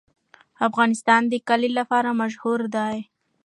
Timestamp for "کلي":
1.47-1.69